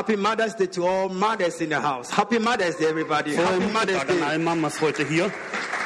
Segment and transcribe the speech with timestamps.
[0.00, 2.08] Happy Mother's Day to all mothers in the house.
[2.08, 3.34] Happy Mother's Day, everybody.
[3.34, 4.38] Happy Mother's an Day.
[4.38, 5.30] Mamas heute hier.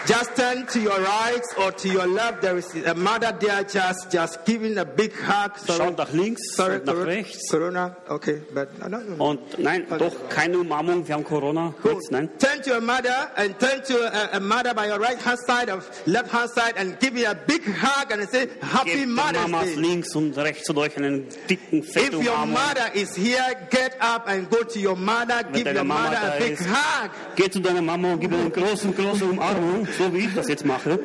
[0.07, 2.43] Just turn to your right or to your left.
[2.43, 5.57] There is a mother there just just giving a big hug.
[5.59, 7.51] Sorry, Schaut nach links sorry, und nach Corona- rechts.
[7.51, 7.97] Corona.
[8.09, 9.25] Okay, but don't know.
[9.31, 11.73] Und nein, doch keine Umarmung, wir haben Corona.
[11.83, 11.93] Cool.
[11.95, 12.29] Jetzt, nein.
[12.39, 15.71] Turn to a mother and turn to a, a mother by your right hand side
[15.71, 19.49] of left hand side and give you a big hug and say Happy Gebt Mother's
[19.49, 19.77] Mamas Day.
[19.77, 24.29] links und rechts von euch einen dicken, fetten If your mother is here, get up
[24.29, 25.43] and go to your mother.
[25.53, 26.67] Give deine your mother a big ist.
[26.69, 27.11] hug.
[27.37, 30.49] Geh zu deiner Mama und gib ihr eine große, große Umarmung, so wie ich das
[30.49, 30.99] jetzt mache.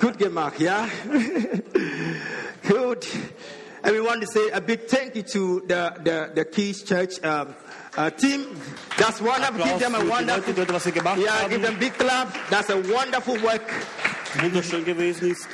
[0.00, 0.88] Good gemacht, yeah?
[2.68, 3.06] Good.
[3.82, 7.22] And we want to say a big thank you to the, the, the Keys Church
[7.22, 7.54] um,
[7.96, 8.58] uh, team.
[8.96, 9.58] That's wonderful.
[9.58, 10.92] Give Applaus them für a Leute wonderful.
[10.92, 11.62] gemacht Yeah, give haben.
[11.62, 12.28] them big clap.
[12.50, 13.62] That's a wonderful work.
[14.40, 15.46] Wunderschön gewesen ist.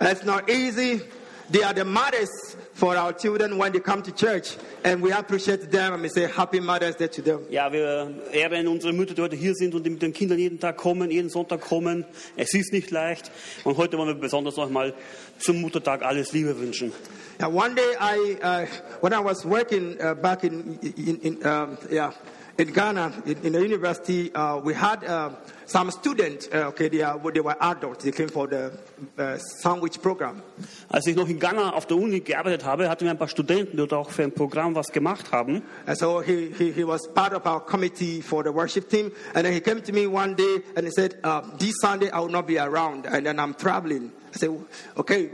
[0.00, 1.02] It's not easy.
[1.50, 4.56] They are the mothers for our children when they come to church.
[4.84, 7.40] And we appreciate them and we say Happy Mother's Day to them.
[7.50, 10.60] Ja, wir ehren unsere Mütter, die heute hier sind und die mit den Kindern jeden
[10.60, 12.06] Tag kommen, jeden Sonntag kommen.
[12.36, 13.30] Es ist nicht leicht.
[13.64, 14.94] Und heute wollen wir besonders nochmal
[15.38, 16.92] zum Muttertag alles Liebe wünschen.
[17.40, 18.66] Yeah, one day, I, uh,
[19.00, 22.12] when I was working uh, back in, in, in, um, yeah,
[22.60, 25.30] in Ghana, in, in the university, uh, we had uh,
[25.64, 28.72] some students, uh, okay, they, are, they were adults, they came for the
[29.18, 30.42] uh, sandwich program.
[30.90, 33.76] Als ich noch in Ghana auf der Uni gearbeitet habe, hatten wir ein paar Studenten,
[33.76, 35.62] die auch für ein Programm was gemacht haben.
[35.86, 39.10] And so he, he, he was part of our committee for the worship team.
[39.34, 42.20] And then he came to me one day and he said, uh, This Sunday I
[42.20, 44.12] will not be around, and then I'm traveling.
[44.34, 44.50] I said,
[44.96, 45.30] Okay,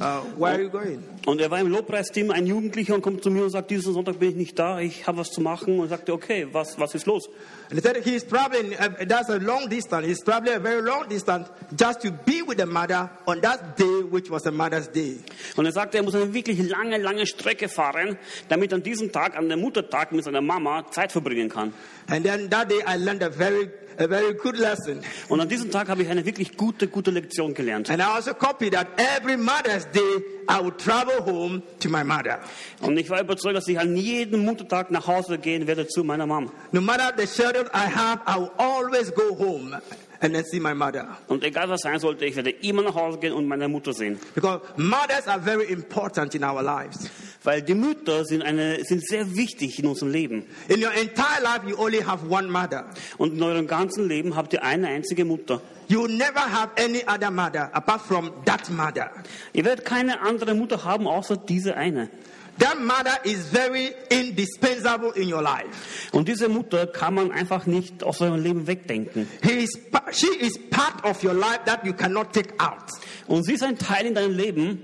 [0.00, 1.02] uh, where are you going?
[1.26, 4.18] Und er war im Lobpreisteam, ein Jugendlicher, und kommt zu mir und sagt, diesen Sonntag
[4.18, 5.78] bin ich nicht da, ich habe was zu machen.
[5.78, 7.28] Und sagte, okay, was, was ist los?
[7.70, 10.06] And he said he's traveling, uh, that's a long distance.
[10.06, 14.02] He's traveling a very long distance just to be with the mother on that day,
[14.10, 15.18] which was a Mother's Day.
[15.56, 18.16] Und er sagte, er muss eine wirklich lange, lange Strecke fahren,
[18.48, 21.74] damit an diesem Tag, an dem Muttertag mit seiner Mama Zeit verbringen kann.
[22.08, 25.00] And then that day I learned a very, a very good lesson.
[25.28, 27.90] Und an diesem Tag habe ich eine wirklich gute, gute Lektion gelernt.
[27.90, 32.40] And I also copied that every Mother's Day I would travel home to my mother.
[32.80, 36.26] Und ich war überzeugt, dass ich an jedem Muttertag nach Hause gehen werde zu meiner
[36.26, 36.50] Mama.
[36.72, 39.80] No matter the children I have, I will always go home
[40.20, 41.16] and then see my mother.
[41.28, 44.18] Und egal was sein sollte, ich werde immer nach Hause gehen und meine Mutter sehen.
[44.34, 47.10] Because mothers are very important in our lives.
[47.44, 50.44] Weil die Mütter sind, eine, sind sehr wichtig in unserem Leben.
[50.68, 52.86] In your entire life, you only have one mother.
[53.16, 55.60] Und in eurem ganzen Leben habt ihr eine einzige Mutter.
[55.88, 59.10] You will never have any other mother apart from that mother.
[59.52, 62.10] Ihr werdet keine andere Mutter haben, außer diese eine.
[62.58, 65.68] That mother is very indispensable in your life.
[66.12, 69.28] Und diese Mutter kann man einfach nicht aus eurem Leben wegdenken.
[69.42, 69.78] He is,
[70.12, 72.90] she is part of your life that you cannot take out.
[73.26, 74.82] Und sie ist ein Teil in deinem Leben,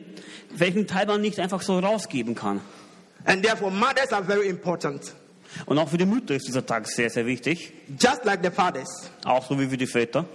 [0.51, 2.61] welchen Teil man nicht einfach so rausgeben kann.
[3.25, 5.13] And therefore, mothers are very important.
[5.67, 7.73] Und auch für die Mütter ist dieser Tag sehr, sehr wichtig.
[7.99, 9.11] Just like the fathers.
[9.25, 10.27] Auch so wie für die Väter.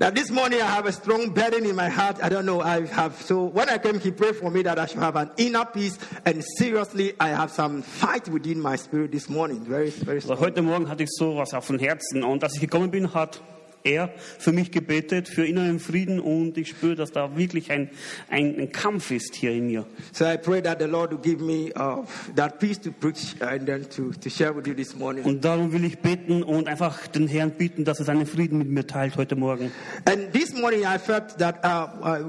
[0.00, 2.16] Now, this morning I have a strong burden in my heart.
[2.22, 2.62] I don't know.
[2.62, 5.30] I have so when I came, he prayed for me that I should have an
[5.36, 5.98] inner peace.
[6.24, 9.60] And seriously, I have some fight within my spirit this morning.
[9.62, 10.38] Very, very Also strong.
[10.40, 12.24] heute Morgen hatte ich so was auf dem Herzen.
[12.24, 13.42] Und als ich gekommen bin, hat
[13.84, 16.20] er für mich gebetet, für inneren Frieden.
[16.20, 17.90] Und ich spüre, dass da wirklich ein,
[18.28, 19.86] ein, ein Kampf ist hier in mir.
[20.12, 22.04] So I pray that the Lord will give me uh,
[22.36, 25.24] that peace to preach and then to, to share with you this morning.
[25.24, 28.68] Und darum will ich beten und einfach den Herrn bitten, dass er seinen Frieden mit
[28.68, 29.72] mir teilt heute Morgen.
[30.04, 32.20] And this morning I felt that uh, I,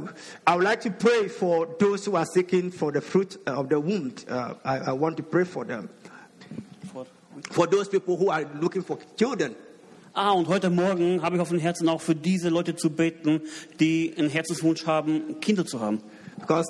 [0.47, 3.79] I would like to pray for those who are seeking for the fruit of the
[3.79, 4.13] womb.
[4.29, 5.89] Uh, I, I want to pray for them.
[7.51, 9.55] For those people who are looking for children.
[10.13, 13.41] Ah, und heute Morgen habe ich auf dem Herzen auch für diese Leute zu beten,
[13.79, 16.01] die einen Herzenswunsch haben, Kinder zu haben.
[16.37, 16.69] Because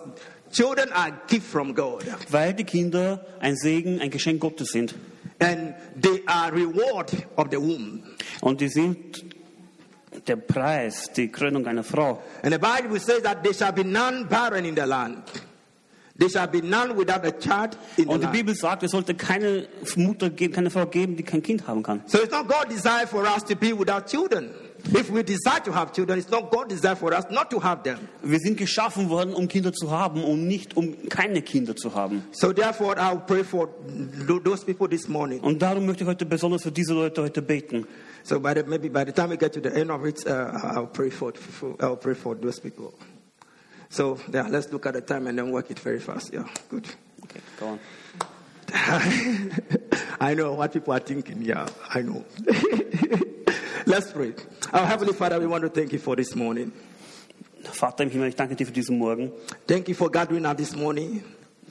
[0.52, 2.06] children are a gift from God.
[2.30, 4.94] Weil die Kinder ein Segen, ein Geschenk Gottes sind.
[5.39, 8.04] And they are reward of the womb.
[8.42, 9.25] Und die sind
[10.27, 12.21] der Preis, die Krönung einer Frau.
[12.44, 15.24] And the Bible says that there shall be none barren in the land.
[18.07, 18.27] Und die.
[18.27, 22.01] Bibel sagt, es sollte keine Mutter geben, keine Frau geben, die kein Kind haben kann.
[22.06, 24.50] So it's not God's desire for us to be without children.
[24.95, 27.83] If we desire to have children, it's not God's desire for us not to have
[27.83, 28.00] them.
[28.23, 32.23] Wir sind geschaffen worden, um Kinder zu haben und nicht um keine Kinder zu haben.
[32.31, 33.69] So therefore, I'll pray for
[34.27, 35.39] tho- those people this morning.
[35.41, 37.85] Und darum möchte ich heute besonders für diese Leute heute beten.
[38.23, 40.29] So by the, maybe by the time we get to the end of it, uh,
[40.31, 42.94] I'll pray for, for I'll pray for those people.
[43.92, 46.34] So yeah, let's look at the time and then work it very fast.
[46.34, 46.88] Yeah, good.
[47.26, 47.80] Okay, go on.
[50.20, 51.42] I know what people are thinking.
[51.42, 52.24] Yeah, I know.
[53.86, 54.34] Let's pray.
[54.72, 56.72] Our Heavenly Father, we want to thank you for this morning.
[57.64, 59.32] Vater im Himmel, ich danke dir für diesen Morgen.
[59.68, 61.24] Thank you for gathering us this morning,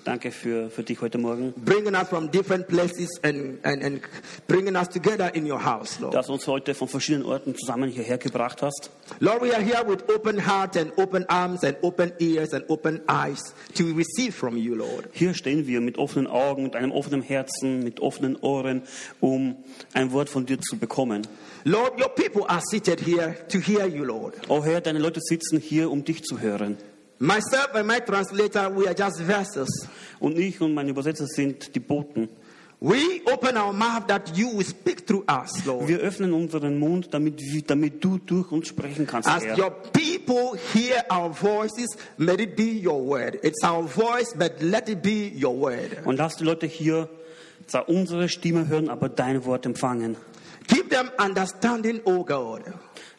[0.05, 1.53] Danke für, für dich heute Morgen.
[1.65, 4.01] bringing us from different places and, and, and
[4.47, 6.15] bringing us together in your house, Lord.
[6.15, 8.91] Dass uns heute von verschiedenen Orten zusammen hierher gebracht hast.
[9.19, 13.01] Lord, we are here with open heart and open arms and open ears and open
[13.09, 15.09] eyes to receive from you, Lord.
[15.13, 18.83] Hier stehen wir mit offenen Augen, mit einem offenen Herzen, mit offenen Ohren,
[19.21, 19.57] um
[19.93, 21.27] ein Wort von dir zu bekommen.
[21.65, 24.35] Lord, your people are seated here to hear you, Lord.
[24.49, 26.79] Oh Herr, deine Leute sitzen hier, um dich zu hören.
[27.23, 29.69] Myself and my translator, we are just vessels.
[30.21, 32.31] Und ich und meine Übersetzer sind die Boten.
[32.81, 35.87] We open our mouth that you will speak through us, Lord.
[35.87, 39.59] Wir öffnen unseren Mund, damit, damit du durch uns sprechen kannst, As Herr.
[39.59, 43.39] your people hear our voices, may it be your word.
[43.43, 45.99] It's our voice, but let it be your word.
[46.07, 47.11] Und lass die Leute hier
[47.67, 50.17] zwar unsere Stimme hören, aber dein Wort empfangen.
[50.67, 52.63] Give them understanding, O God.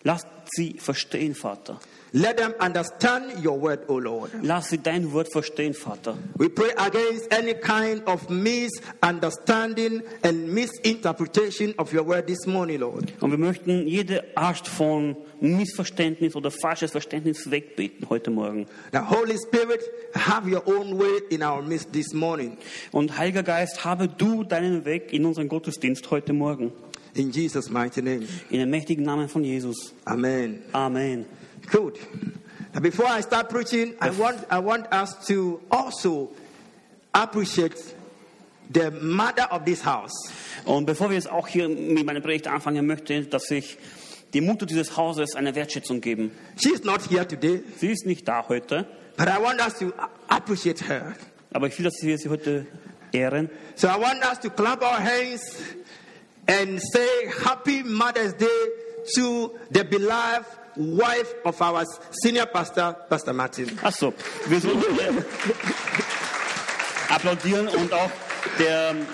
[0.02, 0.24] Lass
[0.56, 1.80] sie verstehen, Vater.
[2.14, 4.32] Let them understand your word, O Lord.
[4.44, 6.18] Lass sie dein Wort verstehen, Vater.
[6.38, 13.14] We pray against any kind of misunderstanding and misinterpretation of your word this morning, Lord.
[13.22, 18.68] Und wir möchten jede Art von Missverständnis oder falsches Verständnis wegbeten heute Morgen.
[18.92, 19.82] The Holy Spirit,
[20.14, 22.58] have your own way in our midst this morning.
[22.92, 26.74] Und Heiliger Geist, habe du deinen Weg in unseren Gottesdienst heute Morgen.
[27.14, 28.28] In Jesus' mighty name.
[28.50, 29.94] In dem mächtigen Namen von Jesus.
[30.04, 30.62] Amen.
[30.74, 31.26] Amen.
[31.70, 32.00] Good.
[32.74, 36.30] Now, Before I start preaching, I want, I want us to also
[37.14, 37.76] appreciate
[38.72, 40.14] the mother of this house.
[40.66, 43.78] Und bevor wir jetzt auch hier mit meiner Predigt anfangen, möchte ich, dass ich
[44.34, 46.32] die Mutter dieses Hauses eine Wertschätzung geben.
[46.56, 48.88] She's not here today, Sie ist nicht da heute,
[49.18, 49.92] but I want us to
[50.30, 51.16] appreciate her.
[51.54, 52.66] aber ich will, dass wir sie heute
[53.12, 53.50] ehren.
[53.76, 55.58] So I want us to clap our hands
[56.48, 58.48] and say Happy Mother's Day
[59.16, 60.46] to the beloved
[60.76, 63.78] wife of our senior pastor, Pastor Martin.
[63.84, 64.14] Ach so,
[64.48, 65.24] wir äh,
[67.10, 68.12] applaudieren und auch
[68.60, 69.06] der ähm,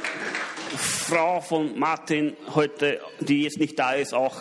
[0.78, 4.36] Frau von Martin heute, die jetzt nicht da ist, auch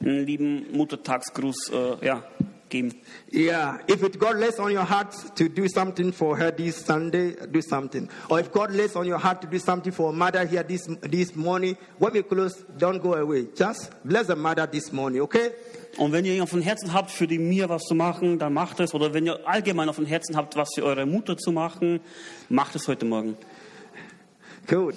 [0.00, 2.22] einen lieben Muttertagsgruß äh, ja,
[2.68, 2.94] geben.
[3.32, 7.36] Yeah, if it God lays on your heart to do something for her this Sunday,
[7.50, 8.08] do something.
[8.28, 10.88] Or if God lays on your heart to do something for a mother here this
[11.02, 13.48] this morning, when we close, don't go away.
[13.54, 15.52] Just bless the mother this morning, okay?
[15.98, 18.80] Und wenn ihr auf dem Herzen habt, für die mir was zu machen, dann macht
[18.80, 18.94] es.
[18.94, 22.00] Oder wenn ihr allgemein dem Herzen habt, was für eure Mutter zu machen,
[22.48, 23.36] macht es heute Morgen.
[24.66, 24.94] Good.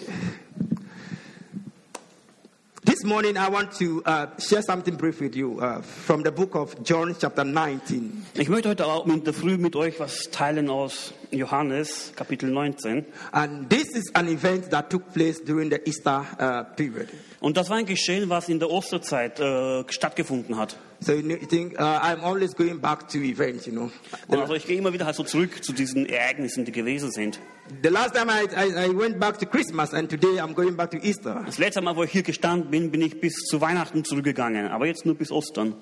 [3.05, 6.83] Morning, I want to uh, share something brief with you uh, from the book of
[6.83, 8.25] John, chapter 19.
[8.33, 13.05] Ich möchte heute auch in der Früh mit euch was teilen aus Johannes, Kapitel 19.
[13.31, 17.09] And this is an event that took place during the Easter uh, period.
[17.41, 20.75] Und das war ein Geschehen, was in der Osterzeit äh, stattgefunden hat.
[21.05, 23.91] So you think uh, I'm always going back to events, you know.
[24.27, 27.39] Und also ich gehe immer wieder halt so zurück zu diesen Ereignissen, die gewesen sind.
[27.83, 30.89] The last time I, I, I went back to Christmas, and today I'm going back
[30.91, 31.43] to Easter.
[31.45, 34.87] Das letzte Mal, wo ich hier gestanden bin, bin ich bis zu Weihnachten zurückgegangen, aber
[34.87, 35.75] jetzt nur bis Ostern.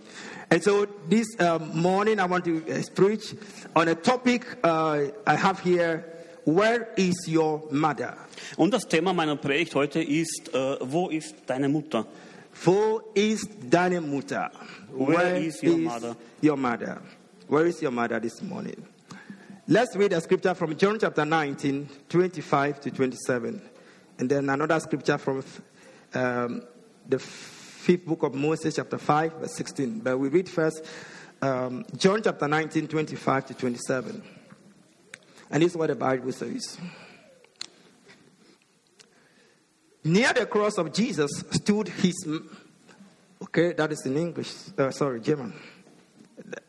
[0.50, 3.34] And so this um, morning, I want to uh, preach
[3.75, 6.04] on a topic uh, I have here.
[6.46, 8.18] Where is your mother?
[8.58, 12.06] Und das Thema meiner Predigt heute ist, äh, wo ist deine Mutter?
[12.63, 14.51] Wo ist deine Mutter?
[14.91, 16.15] Where is your mother?
[16.41, 17.01] your mother?
[17.48, 18.86] Where is your mother this morning?
[19.67, 23.62] Let's read a scripture from John chapter 19, 25 to 27.
[24.19, 25.43] And then another scripture from
[26.13, 26.63] um,
[27.07, 30.00] the fifth book of Moses, chapter 5, verse 16.
[30.00, 30.86] But we read first
[31.41, 34.24] um, John chapter 19, 25 to 27.
[35.50, 36.77] And this is what the Bible says.
[40.03, 42.27] Near the cross of Jesus stood his.
[43.41, 44.53] Okay, that is in English.
[44.77, 45.53] Uh, sorry, German.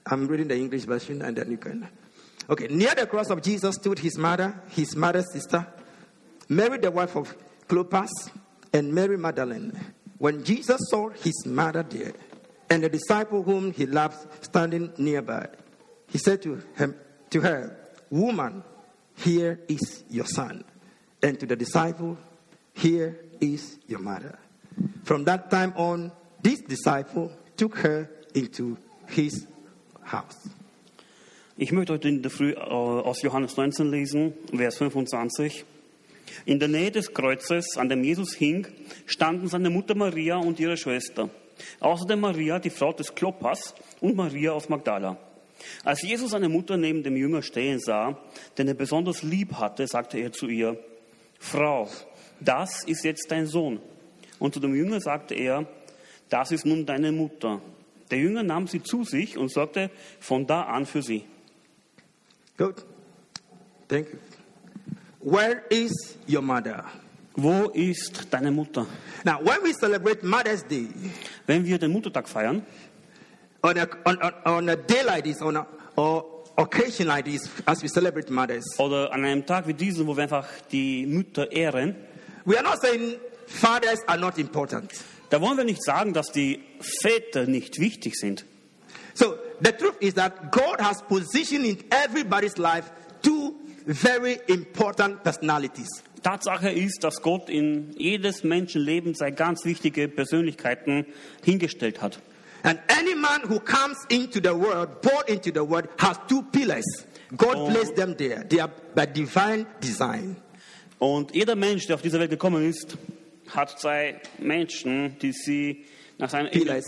[0.06, 1.88] I'm reading the English version and then you can.
[2.48, 5.66] Okay, near the cross of Jesus stood his mother, his mother's sister,
[6.48, 7.34] Mary, the wife of
[7.66, 8.10] Clopas,
[8.72, 9.72] and Mary Magdalene.
[10.18, 12.12] When Jesus saw his mother there
[12.68, 15.48] and the disciple whom he loved standing nearby,
[16.08, 16.94] he said to, him,
[17.30, 17.76] to her,
[18.10, 18.62] Woman,
[19.16, 20.64] here is your son.
[21.22, 22.18] And to the disciple,
[22.74, 24.38] Here is your mother.
[25.04, 26.12] From that time on,
[26.42, 28.76] this disciple took her into
[29.06, 29.46] his
[30.02, 30.50] house.
[31.56, 35.64] Ich möchte heute in der Früh äh, aus Johannes 19 lesen, Vers 25.
[36.46, 38.66] In der Nähe des Kreuzes, an dem Jesus hing,
[39.06, 41.30] standen seine Mutter Maria und ihre Schwester.
[41.78, 45.16] Außerdem Maria, die Frau des Klopas, und Maria aus Magdala.
[45.84, 48.18] Als Jesus seine Mutter neben dem Jünger stehen sah,
[48.58, 50.76] den er besonders lieb hatte, sagte er zu ihr,
[51.38, 51.88] Frau,
[52.40, 53.80] das ist jetzt dein Sohn.
[54.38, 55.66] Und zu dem Jünger sagte er,
[56.28, 57.60] das ist nun deine Mutter.
[58.10, 61.24] Der Jünger nahm sie zu sich und sorgte von da an für sie.
[62.56, 62.84] Good.
[63.88, 64.18] Thank you.
[65.20, 66.84] Where is your mother?
[67.34, 68.86] Wo ist deine Mutter?
[69.24, 70.88] Now, when we celebrate Mother's Day,
[71.46, 72.62] Wenn wir den Muttertag feiern,
[73.62, 77.48] on a, on, on, on a day like this, on a or occasion like this,
[77.66, 81.50] as we celebrate mothers, oder an einem Tag wie diesem, wo wir einfach die Mütter
[81.50, 81.96] ehren,
[82.44, 84.92] we are not saying fathers are not important.
[85.30, 86.60] da wollen wir nicht sagen, dass die
[87.02, 88.44] Väter nicht wichtig sind.
[89.14, 92.90] So the truth is that God has positioned in everybody's life
[93.22, 93.54] two
[93.86, 95.88] very important personalities.
[96.22, 101.06] Tatsache ist, dass Gott in jedes Menschenleben zwei ganz wichtige Persönlichkeiten
[101.42, 102.18] hingestellt hat.
[102.62, 106.84] And any man who comes into the world, born into the world, has two pillars.
[107.36, 107.68] God Oh.
[107.70, 108.42] placed them there.
[108.48, 110.36] They are by divine design.
[110.98, 112.96] Und jeder Mensch, der auf diese Welt gekommen ist,
[113.48, 115.84] hat zwei Menschen, die sie
[116.18, 116.84] nach seinem Pillars.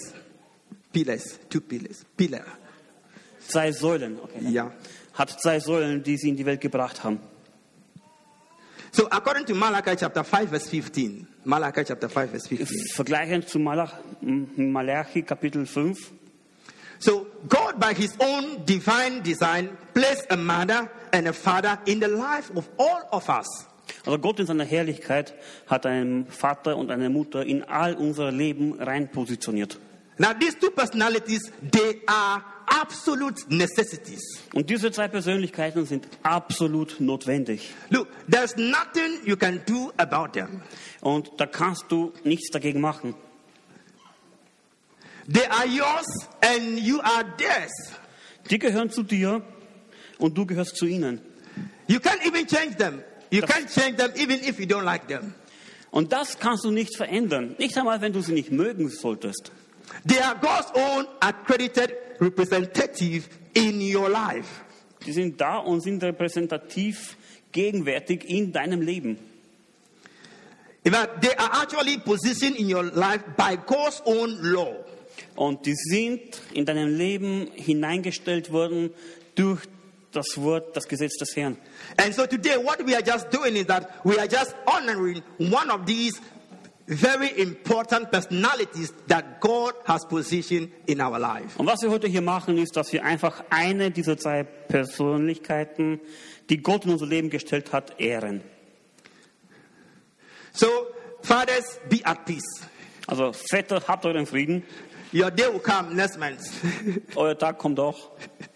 [0.93, 1.39] Pillars.
[1.51, 2.05] Two pillars.
[2.17, 2.45] Pillar.
[3.41, 4.73] zwei Säulen, okay, Yeah.
[5.13, 7.21] hat zwei Säulen, die sie in die Welt gebracht haben.
[8.93, 11.27] So according to Malachi chapter 5 verse 15.
[11.45, 12.67] Malachi chapter 5 verse 15.
[12.95, 16.13] Vergleichend zu Malach, Malachi Kapitel 5.
[16.99, 22.09] So God by his own divine design placed a mother and a father in the
[22.09, 23.67] life of all of us.
[24.07, 25.35] Also Gott in seiner Herrlichkeit
[25.67, 29.79] hat einen Vater und eine Mutter in all unser Leben rein positioniert.
[30.19, 34.23] Now these two personalities, they are absolute necessities.
[34.55, 37.75] Und diese zwei Persönlichkeiten sind absolut notwendig.
[37.91, 40.63] Look, there's nothing you can do about them.
[41.01, 43.15] Und da kannst du nichts dagegen machen.
[45.31, 46.07] They are yours
[46.41, 47.73] and you are theirs.
[48.49, 49.43] Die gehören zu dir
[50.19, 51.21] und du gehörst zu ihnen.
[51.89, 53.03] You can't even change them.
[53.31, 55.35] You can't change them even if you don't like them.
[55.91, 57.57] Und das kannst du nicht verändern.
[57.59, 59.51] Nicht einmal, wenn du sie nicht mögen solltest.
[60.07, 64.49] They are God's own accredited representative in your life.
[65.07, 67.17] Die sind da und sind repräsentativ
[67.53, 69.19] gegenwärtig in deinem Leben.
[70.85, 74.85] In fact, they are actually positioned in your life by God's own law.
[75.35, 78.91] Und die sind in deinem Leben hineingestellt worden
[79.35, 79.61] durch
[80.13, 81.57] das Wort, das Gesetz des Herrn.
[81.97, 85.71] And so today, what we are just doing is that we are just honoring one
[85.71, 86.21] of these
[86.87, 91.59] very important personalities that God has positioned in our life.
[91.59, 96.01] Und was wir heute hier machen, ist, dass wir einfach eine dieser zwei Persönlichkeiten,
[96.49, 98.43] die Gott in unser Leben gestellt hat, ehren.
[100.53, 100.69] So,
[101.23, 102.63] fathers, be at peace.
[103.07, 104.63] Also Väter, habt euren Frieden.
[105.13, 106.41] Your day will come next month.
[107.15, 108.11] Euer Tag kommt auch.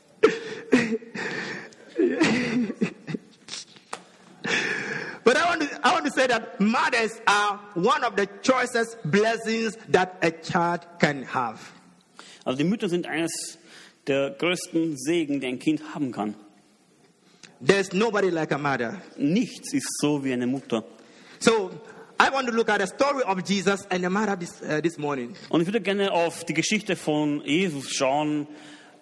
[5.25, 8.99] but I want, to, I want to say that mothers are one of the choicest
[9.05, 11.61] blessings that a child can have.
[12.45, 13.59] Also die Mütter sind eines
[14.07, 16.35] der größten Segen, die ein Kind haben kann.
[17.61, 19.03] There's nobody like a mother.
[19.19, 20.83] Nichts ist so wie eine Mutter.
[21.41, 21.71] So,
[22.19, 24.99] I want to look at the story of Jesus and the mother this, uh, this
[24.99, 25.35] morning.
[25.49, 28.47] Und ich würde gerne auf die Geschichte von Jesus schauen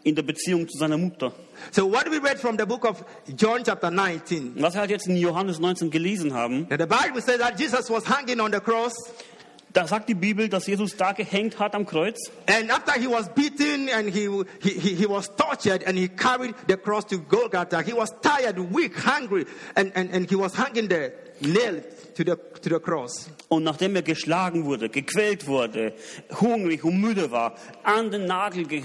[0.09, 1.33] in der Beziehung zu seiner Mutter.
[1.71, 3.05] So, what we read from the book of
[3.37, 4.55] John, chapter 19.
[4.61, 8.05] Was wir halt jetzt in Johannes 19 gelesen haben, the Bible says that Jesus was
[8.09, 8.95] hanging on the cross,
[9.73, 12.19] da sagt die Bibel, dass Jesus da gehängt hat am Kreuz.
[12.47, 14.29] and after he was beaten and he,
[14.61, 18.97] he, he, was tortured, and he carried the cross to Golgotha, he was tired, weak,
[18.97, 19.47] hungry,
[19.77, 21.85] and, and, and he was hanging there, nailed
[22.15, 23.31] to the, to the cross.
[23.49, 25.95] Und nachdem er geschlagen wurde, gequält wurde,
[26.41, 28.83] hungrig und müde war, an den Nagel ge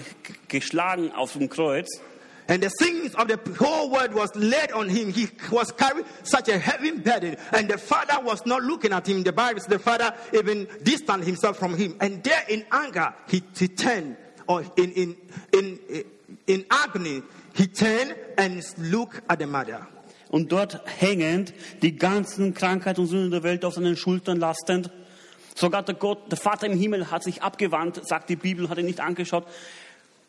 [0.47, 1.89] geschlagen auf dem Kreuz,
[2.53, 5.11] And the sins of the whole world was laid on him.
[5.11, 9.23] He was carrying such a heavy burden, and the father was not looking at him.
[9.23, 11.97] The Bible says the father even distanced himself from him.
[11.99, 15.17] And there, in anger, he, he turned, or in, in,
[15.51, 15.79] in,
[16.45, 17.23] in agony,
[17.55, 19.87] he turned and looked at the mother.
[20.29, 24.91] und dort hängend, die ganzen Krankheit und Sünden der Welt auf seinen Schultern lastend.
[25.55, 28.85] Sogar der Gott, der Vater im Himmel hat sich abgewandt, sagt die Bibel, hat ihn
[28.85, 29.47] nicht angeschaut,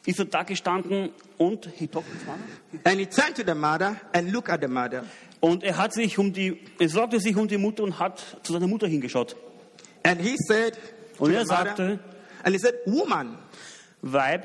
[0.06, 2.04] ist er da gestanden und, mother?
[2.84, 5.04] And he turned to the mother and looked at the mother.
[5.40, 8.52] und er hat sich um die, er sorgte sich um die Mutter und hat zu
[8.52, 9.36] seiner Mutter hingeschaut.
[10.02, 10.74] And he said,
[11.16, 11.98] to Und the er mother, sagte,
[12.42, 13.38] and he said, Woman,
[14.02, 14.42] Weib,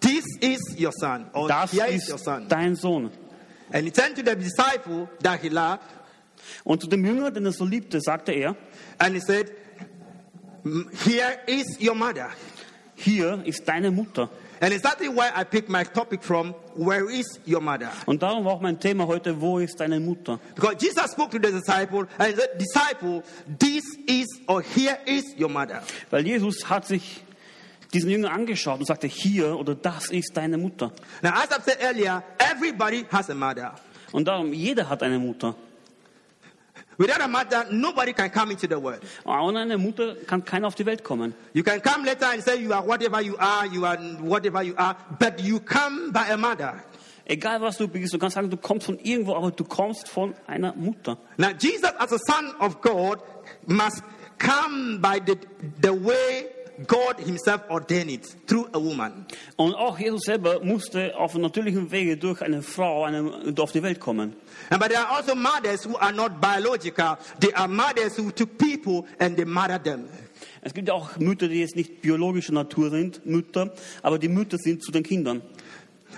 [0.00, 2.48] this is your son, or das here is your ist son.
[2.48, 3.10] dein Sohn.
[3.72, 5.82] And he turned to the disciple that he loved,
[6.62, 8.54] Und zu dem Jünger, den er so liebte, sagte er,
[8.98, 9.50] and he said,
[10.64, 12.28] "M- Here is your mother.
[12.96, 14.28] Hier ist deine Mutter.
[14.60, 17.90] And exactly why I picked my topic from, where is your mother?
[18.06, 20.40] Und darum war auch mein Thema heute, wo ist deine Mutter?
[20.54, 23.22] Because Jesus spoke to the disciple and said, disciple,
[23.58, 25.82] this is or here is your mother.
[26.10, 27.22] Weil Jesus hat sich
[27.92, 30.90] diesen Jünger angeschaut und sagte, hier oder das ist deine Mutter.
[31.22, 33.74] Now, as I've said earlier, everybody has a mother.
[34.12, 35.54] Und darum, jeder hat eine Mutter.
[36.98, 39.00] Without a mother, nobody can come into the world.
[39.24, 41.34] Ohne eine Mutter kann keiner auf die Welt kommen.
[41.52, 44.74] You can come later and say you are whatever you are, you are whatever you
[44.76, 46.82] are, but you come by a mother.
[47.28, 50.34] Egal was du bist, du kannst sagen, du kommst von irgendwo, aber du kommst von
[50.46, 51.18] einer Mutter.
[51.36, 53.18] Now, Jesus, as a son of God,
[53.66, 54.02] must
[54.38, 55.36] come by the,
[55.82, 56.46] the way
[56.86, 59.26] God Himself ordained it through a woman.
[59.56, 64.00] Und auch Jesus selber musste auf natürlichem Wege durch eine Frau eine, auf die Welt
[64.00, 64.34] kommen.
[64.70, 67.18] And but there are also mothers who are not biological.
[67.40, 70.08] They are mothers who took people and they mothered them.
[70.60, 74.82] Es gibt auch Mütter, die jetzt nicht biologischer Natur sind, Mütter, aber die Mütter sind
[74.82, 75.42] zu den Kindern.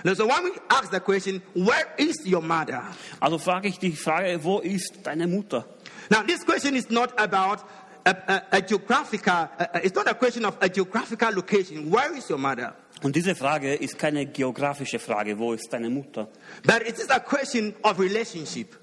[0.03, 2.83] So when we ask the question, where is your mother?
[3.19, 5.65] Also frage ich die Frage, wo ist deine Mutter?
[6.09, 7.63] Now, this question is not about
[8.09, 11.89] a, a, a geographical, uh, it's not a question of a geographical location.
[11.89, 12.73] Where is your mother?
[13.01, 16.27] Und diese Frage ist keine geografische Frage, wo ist deine Mutter?
[16.63, 18.75] But it is a question of relationship.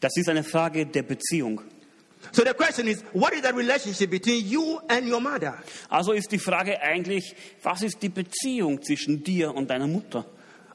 [0.00, 1.60] Das ist eine Frage der Beziehung.
[2.32, 5.62] So the question is, what is the relationship between you and your mother?
[5.88, 10.24] Also ist die Frage eigentlich, was ist die Beziehung zwischen dir und deiner Mutter?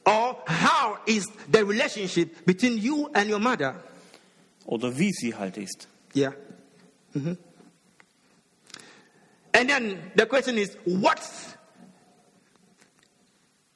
[0.05, 3.75] Or how is the relationship between you and your mother?
[4.65, 5.88] Oder wie sie halt ist.
[6.15, 6.33] Yeah.
[7.13, 7.38] Mhm.
[9.53, 11.22] And then the question is, what?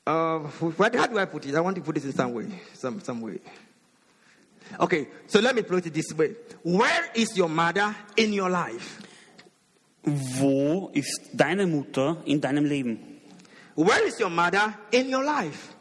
[0.06, 1.56] Uh, what, how do I put it?
[1.56, 3.40] I want to put it in some way, some some way.
[4.80, 9.02] Okay, so let me put it this way: Where is your mother in your life?
[10.06, 13.20] Wo ist deine Mutter in deinem Leben?
[13.76, 15.76] Where is your mother in your life?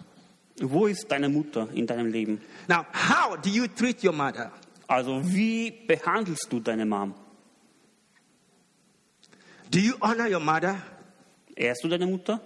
[0.61, 2.41] Wo ist deine Mutter in deinem Leben?
[2.69, 4.50] Now, how do you treat your mother?
[4.88, 7.15] Also wie behandelst du deine Mom?
[9.76, 10.82] Do you honor your mother?
[11.54, 12.41] Ehrst du deine Mutter?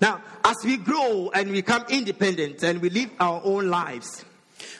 [0.00, 4.24] Now, as we grow and we become independent and we live our own lives,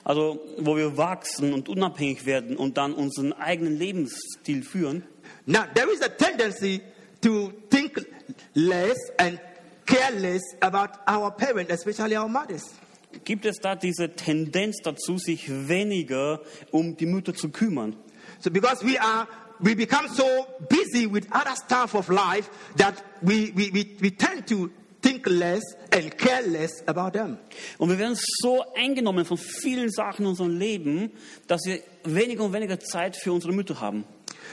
[0.05, 5.03] Also wo wir wachsen und unabhängig werden und dann unseren eigenen Lebensstil führen,
[5.45, 6.81] now there is a tendency
[7.21, 8.01] to think
[8.55, 9.39] less and
[9.85, 12.75] care less about our parents, especially our mothers.
[13.23, 17.97] gibt es da diese Tendenz dazu, sich weniger um die Mütter zu kümmern.
[18.41, 19.29] So, because we are,
[19.61, 24.47] we become so busy with other stuff of life that we, we, we, we tend
[24.49, 27.39] to think less and care less about them.
[27.79, 31.13] Und wir werden so eingenommen von vielen Sachen in unserem Leben,
[31.47, 34.05] dass wir weniger und weniger Zeit für unsere Mütter haben.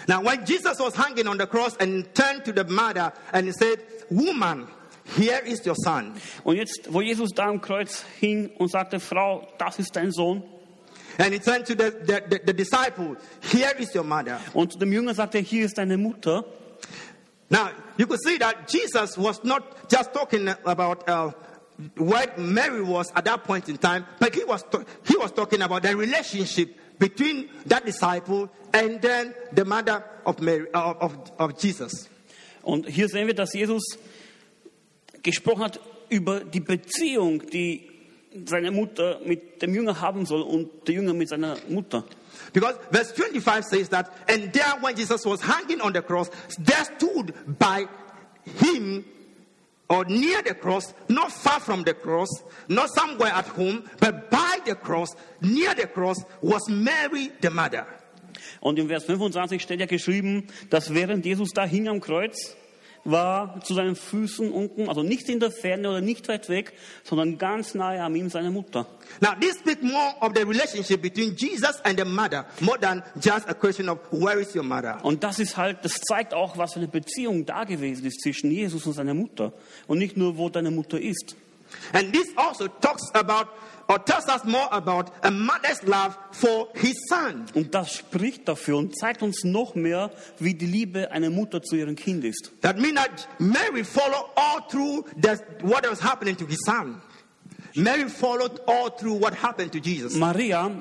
[0.07, 3.53] Now, when Jesus was hanging on the cross and turned to the mother and he
[3.53, 4.67] said, Woman,
[5.15, 6.13] here is your son.
[6.43, 10.43] Und jetzt, wo Jesus da am Kreuz hing und sagte, Frau, das ist dein Sohn.
[11.17, 14.39] And he turned to the, the, the, the disciple, Here is your mother.
[14.53, 16.43] Und zu dem Jünger sagte er, hier ist deine Mutter.
[17.49, 21.31] Now, you could see that Jesus was not just talking about uh,
[21.97, 24.63] where Mary was at that point in time, but he was,
[25.05, 30.67] he was talking about the relationship between that disciple and then the mother of, Mary,
[30.73, 32.09] uh, of, of Jesus.
[32.63, 33.83] Und hier sehen wir, dass Jesus
[35.21, 37.89] gesprochen hat über die Beziehung, die
[38.45, 42.03] seine Mutter mit dem Jünger haben soll und der Jünger mit seiner Mutter.
[42.51, 46.85] Because verse 25 says that, and there when Jesus was hanging on the cross, there
[46.85, 47.87] stood by
[48.59, 49.05] him
[49.89, 52.29] or near the cross, not far from the cross,
[52.67, 57.85] not somewhere at home, but by the cross, near the cross, was Mary the mother.
[58.59, 62.55] Und im Vers 25 steht ja geschrieben, dass während Jesus da hing am Kreuz,
[63.05, 67.37] war zu seinen Füßen unten, also nicht in der Ferne oder nicht weit weg, sondern
[67.37, 68.87] ganz nahe an ihm seine Mutter.
[69.19, 73.47] Now, this speaks more of the relationship between Jesus and the mother, more than just
[73.49, 75.03] a question of where is your mother.
[75.03, 78.51] Und das ist halt, das zeigt auch, was für eine Beziehung da gewesen ist zwischen
[78.51, 79.53] Jesus und seiner Mutter.
[79.87, 81.35] Und nicht nur, wo deine Mutter ist.
[81.93, 83.47] And this also talks about
[83.89, 87.45] or tells us more about a mother's love for his son.
[87.53, 91.75] Und das spricht dafür und zeigt uns noch mehr, wie die Liebe einer Mutter zu
[91.75, 92.51] ihrem Kind ist.
[92.61, 97.01] That means that Mary followed all through the, what was happening to his son.
[97.75, 100.15] Mary followed all through what happened to Jesus.
[100.15, 100.71] Maria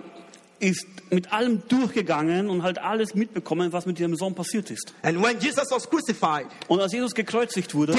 [0.62, 4.94] ist mit allem durchgegangen und halt alles mitbekommen, was mit ihrem Sohn passiert ist.
[5.02, 7.94] And when Jesus was crucified, Und als Jesus gekreuzigt wurde,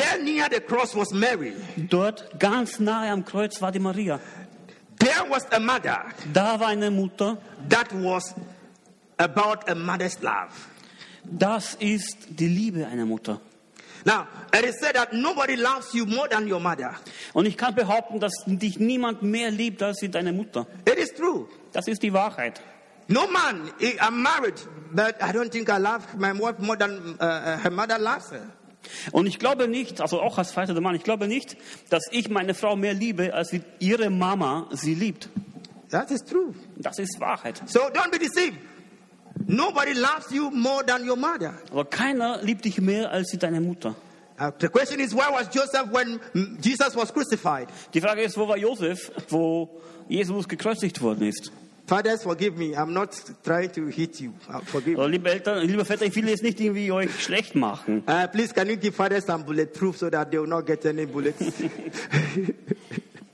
[1.89, 4.19] dort ganz nahe am Kreuz war die Maria.
[4.99, 7.37] There was a mother Da war eine Mutter.
[7.67, 8.33] that was
[9.17, 10.51] about a mother's love.
[11.25, 13.41] Das ist die Liebe einer Mutter.
[14.05, 16.95] Now, it is said that nobody loves you more than your mother.
[17.33, 20.67] Und ich kann behaupten, dass dich niemand mehr liebt als deine Mutter.
[20.85, 21.47] It is true.
[21.73, 22.61] Das ist die Wahrheit.
[23.07, 24.55] No man, I'm married,
[24.93, 28.31] but I don't think I love my wife more than uh, uh, her mother loves
[28.31, 28.47] her.
[29.11, 31.57] Und ich glaube nicht, also auch als verheirateter Mann, ich glaube nicht,
[31.89, 35.29] dass ich meine Frau mehr liebe, als ihre Mama sie liebt.
[35.89, 36.53] That is true.
[36.77, 37.61] Das ist Wahrheit.
[37.65, 38.57] So don't be deceived.
[39.45, 41.53] Nobody loves you more than your mother.
[41.71, 43.95] Aber keiner liebt dich mehr als deine Mutter.
[44.39, 47.67] Uh, the question is, where was Joseph when mm, Jesus was crucified?
[47.93, 49.69] Die Frage ist, wo war Josef, wo
[50.09, 51.51] Jesus gekreuzigt worden ist?
[51.85, 52.73] Fathers, forgive me.
[52.75, 54.33] I'm not trying to hit you.
[54.49, 55.07] Uh, forgive me.
[55.07, 58.03] Liebe Eltern, liebe Väter, ich will jetzt nicht irgendwie euch schlecht machen.
[58.07, 61.05] Uh, please, can you give fathers some bulletproof so that they will not get any
[61.05, 61.41] bullets?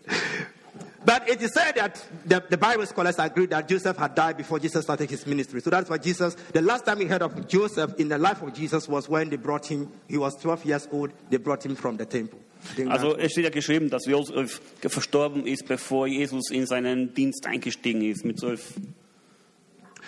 [1.06, 4.58] but it is said that the, the Bible scholars agree that Joseph had died before
[4.58, 5.62] Jesus started his ministry.
[5.62, 8.54] So that's why Jesus, the last time we heard of Joseph in the life of
[8.54, 11.98] Jesus was when they brought him, he was 12 years old, they brought him from
[11.98, 12.40] the temple.
[12.88, 18.02] Also es steht ja geschrieben, dass Josef verstorben ist, bevor Jesus in seinen Dienst eingestiegen
[18.02, 18.74] ist mit zwölf.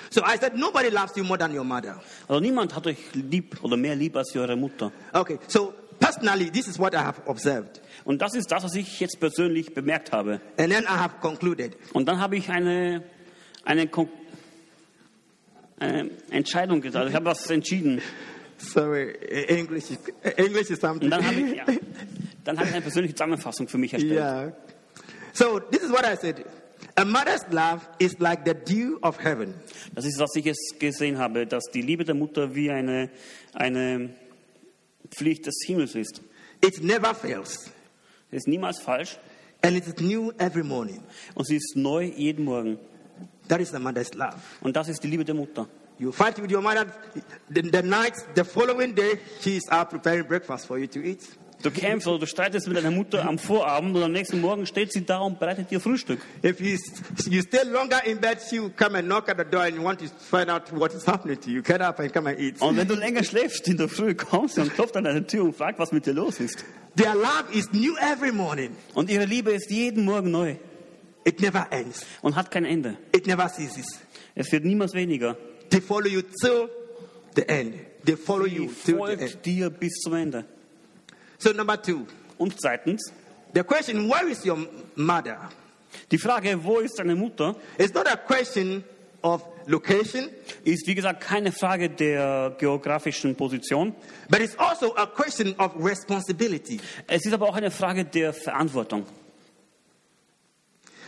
[0.09, 2.01] so I said, nobody loves you more than your mother.
[2.27, 4.91] Also niemand hat euch lieb oder mehr lieb als eure Mutter.
[5.13, 7.81] Okay, so personally, this is what I have observed.
[8.03, 10.41] Und das ist das, was ich jetzt persönlich bemerkt habe.
[10.57, 11.77] And then I have concluded.
[11.93, 13.03] Und dann habe ich eine,
[13.63, 14.09] eine, Kon-
[15.79, 17.09] eine Entscheidung gesagt.
[17.09, 18.01] Ich habe was entschieden.
[18.57, 19.13] Sorry,
[19.47, 19.97] English is,
[20.35, 21.05] English is something.
[21.05, 21.65] Und dann habe ich, ja,
[22.43, 24.13] dann habe ich eine persönliche Zusammenfassung für mich erstellt.
[24.13, 24.53] Yeah.
[25.33, 26.45] So this is what I said.
[26.97, 29.53] A mother's love is like the dew of heaven.
[29.93, 33.09] Das ist, was ich jetzt gesehen habe, dass die Liebe der Mutter wie eine,
[33.53, 34.09] eine
[35.09, 36.21] Pflicht des Himmels ist.
[36.63, 37.71] It never fails.
[38.29, 39.17] Sie ist niemals falsch
[39.63, 41.03] And it is new every morning.
[41.35, 42.79] und sie ist neu jeden Morgen.
[43.47, 44.37] That is the mother's love.
[44.61, 45.67] Und das ist die Liebe der Mutter.
[45.99, 46.87] You fight with your mother
[47.49, 51.21] the, the night, the following day, she is out preparing breakfast for you to eat.
[51.61, 54.91] Du kämpfst oder du streitest mit deiner Mutter am Vorabend und am nächsten Morgen steht
[54.91, 56.19] sie da und bereitet dir Frühstück.
[56.43, 56.77] If you,
[57.29, 59.83] you stay longer in bed, she will come and knock at the door and you
[59.83, 61.61] want to find out what is happening to you.
[61.61, 62.61] Get up and come and eat.
[62.61, 65.43] Und wenn du länger schläfst in der Früh, kommst sie und klopft an deine Tür
[65.43, 66.63] und fragt, was mit dir los ist.
[66.95, 68.75] Their love is new every morning.
[68.93, 70.55] Und ihre Liebe ist jeden Morgen neu
[71.23, 72.05] It never ends.
[72.21, 72.97] und hat kein Ende.
[73.15, 73.99] It never ceases.
[74.33, 75.37] Es wird niemals weniger.
[75.69, 76.69] They follow you till
[77.35, 77.75] the end.
[78.05, 79.19] They follow Sie you till the end.
[79.21, 80.45] folgt dir bis zum Ende.
[81.41, 82.05] So number two,
[82.37, 83.11] Und zweitens,
[83.53, 84.57] the question, where is your
[84.95, 85.49] mother?
[86.11, 88.83] die Frage, wo ist deine Mutter, It's not a question
[89.23, 90.29] of location,
[90.63, 93.93] ist wie gesagt keine Frage der geografischen Position.
[94.29, 96.79] but it's also a question of responsibility.
[97.07, 99.05] Es ist aber auch eine Frage der Verantwortung.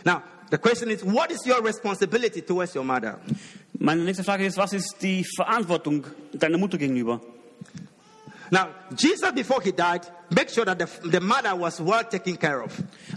[0.04, 3.18] Now, the question is, what is your responsibility towards your mother?
[3.78, 7.20] Meine nächste Frage ist, was ist die Verantwortung deiner Mutter gegenüber?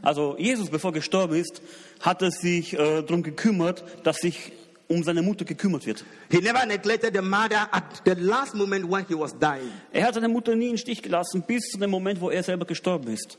[0.04, 1.62] Also Jesus, bevor er gestorben ist,
[2.00, 4.54] hat er sich äh, darum gekümmert, dass sich
[4.88, 6.06] um seine Mutter gekümmert wird.
[6.30, 9.72] He never neglected the mother at the last moment when he was dying.
[9.92, 12.66] Er hat seine Mutter nie im Stich gelassen, bis zu dem Moment, wo er selber
[12.66, 13.38] gestorben ist.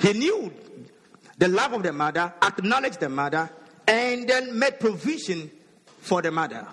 [0.00, 0.50] He knew
[1.40, 3.50] the love of the mother, acknowledged the mother,
[3.86, 5.50] and then made provision
[6.02, 6.66] for the mother.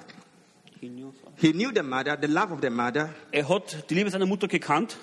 [1.38, 4.48] He knew the mother, the love of the mother, Er hat die Liebe seiner Mutter
[4.48, 4.98] gekannt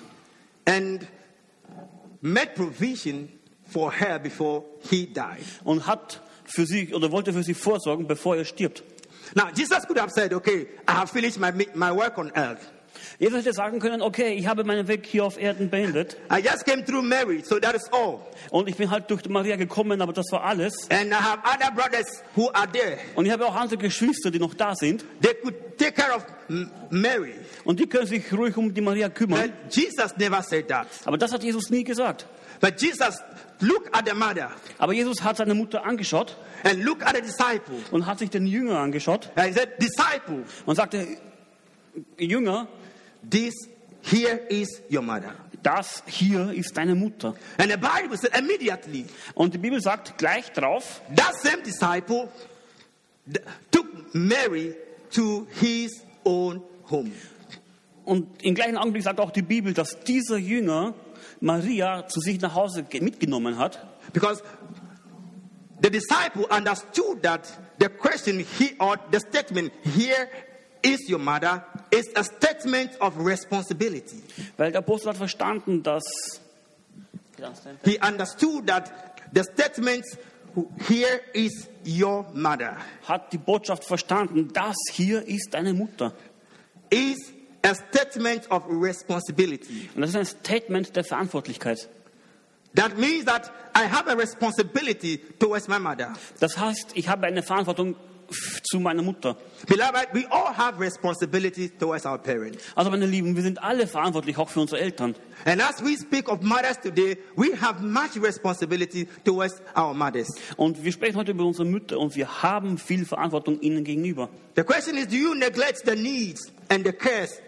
[0.65, 1.05] and
[2.21, 3.29] made provision
[3.65, 5.43] for her before he died.
[5.63, 8.83] und hat für sie oder wollte für sie vorsorgen, bevor er stirbt.
[9.35, 12.71] Now, Jesus could have said, Okay, I have finished my, my work on earth.
[13.23, 16.65] Jesus hätte sagen können, okay, ich habe meinen Weg hier auf Erden beendet I just
[16.65, 18.19] came through Mary, so that is all.
[18.51, 20.73] und ich bin halt durch Maria gekommen, aber das war alles.
[20.91, 22.97] And I have other brothers who are there.
[23.15, 26.25] Und ich habe auch andere Geschwister, die noch da sind They could take care of
[26.89, 27.35] Mary.
[27.63, 29.39] und die können sich ruhig um die Maria kümmern.
[29.63, 30.87] But Jesus never said that.
[31.05, 32.27] Aber das hat Jesus nie gesagt.
[32.59, 33.21] But Jesus
[33.61, 37.75] looked at the mother Aber Jesus hat seine Mutter angeschaut and looked at the disciple.
[37.91, 41.07] und hat sich den Jünger angeschaut And he said, Disciple, und sagte,
[42.17, 42.67] Jünger,
[43.29, 43.53] this
[44.01, 45.33] here is your mother.
[45.61, 47.35] das hier ist deine Mutter.
[47.57, 52.27] And the Bible said immediately, Und die Bibel sagt gleich drauf, that same disciple
[53.71, 54.75] took Mary
[55.11, 57.11] to his own home.
[58.05, 60.93] und im gleichen Augenblick sagt auch die Bibel, dass dieser Jünger
[61.39, 63.79] Maria zu sich nach Hause ge- mitgenommen hat.
[64.11, 64.43] Because
[65.81, 67.47] the disciple understood that
[67.79, 70.27] the question he or the statement here
[70.81, 74.21] is your mother is a statement of responsibility.
[74.57, 76.03] Weil der Apostel hat verstanden, dass
[77.83, 78.91] He understood that
[79.33, 80.05] the statement
[80.87, 82.77] here is your mother
[83.07, 86.13] hat die Botschaft verstanden, das hier ist deine Mutter.
[86.93, 89.89] is a statement of responsibility.
[89.95, 91.89] Und das ist ein Statement der Verantwortlichkeit.
[92.75, 96.13] That means that I have a responsibility towards my mother.
[96.39, 97.95] Das heißt, ich habe eine Verantwortung
[98.63, 99.37] zu meiner Mutter.
[99.67, 102.63] Beloved, we all have responsibility towards our parents.
[102.75, 105.15] Also meine Lieben, wir sind alle verantwortlich, auch für unsere Eltern.
[105.45, 110.27] And as we speak of mothers today, we have much responsibility towards our mothers.
[110.57, 114.29] Und wir sprechen heute über unsere Mütter und wir haben viel Verantwortung ihnen gegenüber.
[114.55, 117.41] The question is, do you neglect the needs and the cares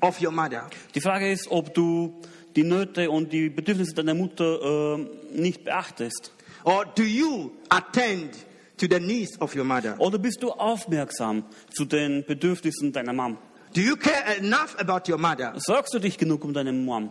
[0.00, 0.68] of your mother?
[0.94, 2.20] Die Frage ist, ob du
[2.54, 6.32] die Nöte und die Bedürfnisse deiner Mutter äh, nicht beachtest.
[6.64, 8.36] Or do you attend
[8.82, 9.94] to the needs of your mother?
[9.98, 13.38] Oder bist du aufmerksam zu den Bedürfnissen deiner Mom?
[13.74, 15.54] Do you care enough about your mother?
[15.56, 17.10] Sorgst du dich genug um deine Mom?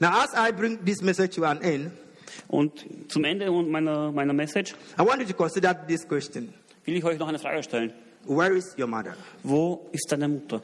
[0.00, 1.90] Now, as I bring this message to an end,
[2.48, 6.52] Und zum Ende meiner, meiner Message I want you to consider this question
[6.84, 7.92] will ich euch noch eine Frage stellen.
[8.26, 9.16] Where is your mother?
[9.42, 10.62] Wo ist deine Mutter?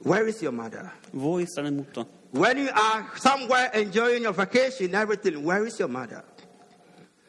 [0.00, 0.92] Where is your mother?
[1.12, 2.06] Wo ist deine Mutter?
[2.32, 6.24] When you are somewhere enjoying your vacation, everything, where is your mother?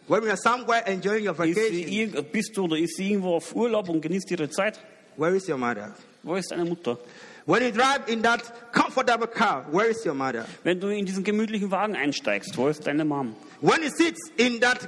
[0.08, 3.10] When you are somewhere enjoying your Ist sie, vacation, irg- bist du oder ist sie
[3.12, 4.80] irgendwo auf Urlaub und genießt ihre Zeit?
[5.16, 5.94] where is your mother?
[6.24, 6.98] Wo ist deine Mutter?
[7.46, 8.42] When you drive in that
[8.74, 10.46] comfortable car, where is your mother?
[10.64, 13.36] Wenn du in diesen gemütlichen Wagen einsteigst, wo ist deine Mom?
[13.62, 14.88] When you sit in that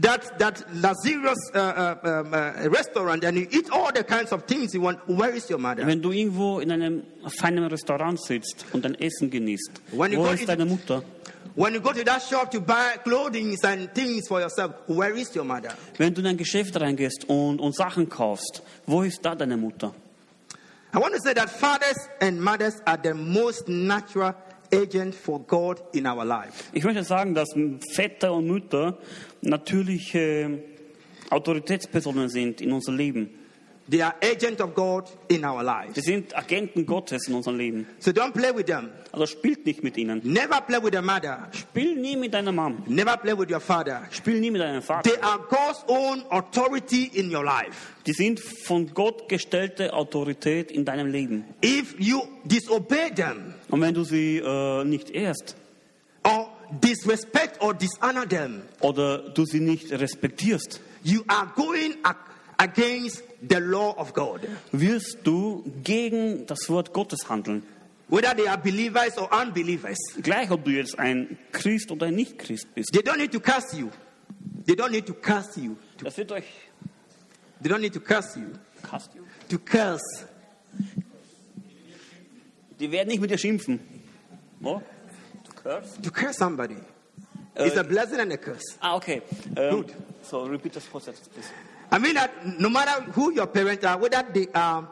[0.00, 4.74] that that luxurious uh, uh, uh, restaurant and you eat all the kinds of things
[4.74, 5.86] you want, where is your mother?
[5.86, 7.02] Wenn du irgendwo in einem
[7.40, 11.02] feinen Restaurant sitzt und dein Essen genießt, When wo ist in- deine Mutter?
[11.54, 15.34] When you go to that shop to buy clothing and things for yourself, where is
[15.34, 15.74] your mother?
[15.96, 19.92] Wenn du in ein Geschäft reingehst und, und Sachen kaufst, wo ist da deine Mutter?
[20.94, 24.34] I want to say that fathers and mothers are the most natural
[24.72, 26.70] agent for God in our life.
[26.72, 27.48] Ich möchte sagen, dass
[27.94, 28.98] Väter und Mütter
[29.42, 30.62] natürliche
[31.30, 33.37] Autoritätspersonen sind in unserem Leben.
[33.90, 36.04] They are agents of God in our Sie lives.
[36.04, 37.86] sind Agenten Gottes in unserem Leben.
[38.00, 38.90] So don't play with them.
[39.12, 40.20] Also spielt nicht mit ihnen.
[40.24, 41.48] Never play with the mother.
[41.52, 42.82] Spiel nie mit deiner Mom.
[42.86, 44.02] Never play with your father.
[44.10, 45.10] Spiel nie mit deinem Vater.
[45.10, 47.94] They are God's own authority in your life.
[48.06, 51.44] Die sind von Gott gestellte Autorität in deinem Leben.
[51.64, 55.56] If you disobey them Und wenn du sie äh, nicht ehrst
[56.24, 56.50] or
[56.82, 62.16] disrespect or dishonor them, oder du sie nicht respektierst, you are going ag-
[62.58, 64.40] against the law of God.
[64.72, 67.62] wirst du gegen das Wort Gottes handeln.
[68.08, 72.74] Whether they are believers or unbelievers, Gleich, ob du jetzt ein Christ oder ein Nicht-Christ
[72.74, 72.92] bist.
[72.92, 73.90] they don't need to curse you.
[74.66, 75.76] They don't need to curse you.
[76.02, 76.44] Das wird euch
[77.62, 78.46] They don't need to curse you.
[78.90, 79.18] Hast du?
[79.48, 80.26] To curse.
[82.78, 83.80] Die werden nicht mit dir schimpfen.
[84.62, 84.80] Oh?
[85.44, 86.00] Du curse?
[86.00, 86.76] To curse somebody.
[87.56, 88.76] It's a blessing and a curse.
[88.80, 89.20] Ah, okay.
[89.56, 89.94] Ähm, Gut.
[90.22, 91.48] So, repeat this process, please.
[91.90, 94.86] I mean that no matter who your parents are, whether they are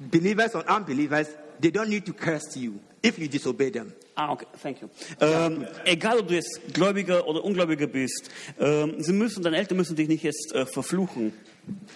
[0.00, 1.28] believers or unbelievers,
[1.60, 3.92] they don't need to curse you if you disobey them.
[4.16, 4.88] Ah, okay, thank you.
[5.20, 9.94] Ähm, egal, ob du jetzt Gläubiger oder Ungläubiger bist, ähm, sie müssen, deine Eltern müssen
[9.94, 11.32] dich nicht jetzt äh, verfluchen.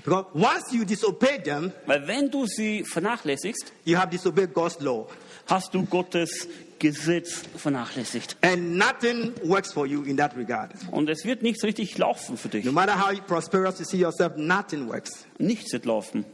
[0.05, 5.09] Because once you disobey them, Weil wenn du sie vernachlässigst, you have disobeyed God's law.
[5.47, 6.47] hast du Gottes
[6.83, 8.37] Gesetz vernachlässigt.
[8.43, 10.73] And nothing works for you in that regard.
[10.91, 12.65] Und es wird nicht richtig laufen für dich.
[12.65, 15.25] No matter how prosperous you see yourself, nothing works.
[15.39, 16.25] Nichts wird laufen.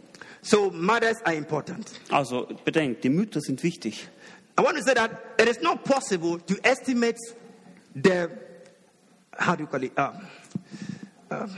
[0.41, 1.91] So mothers are important.
[2.09, 4.09] Also bedenkt, die Mütter sind wichtig.
[4.59, 7.19] I want to say that it is not possible to estimate
[7.95, 8.31] the
[9.39, 10.27] how do you call it um,
[11.31, 11.51] um,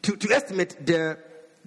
[0.00, 1.18] to, to estimate the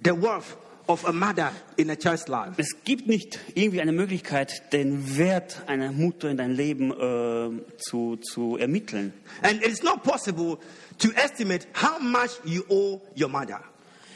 [0.02, 0.56] the worth
[0.88, 2.52] of a mother in a child's life.
[2.56, 8.16] Es gibt nicht irgendwie eine Möglichkeit, den Wert einer Mutter in dein Leben äh, zu,
[8.16, 9.12] zu ermitteln.
[9.42, 10.58] And it is not possible
[10.98, 13.60] to estimate how much you owe your mother.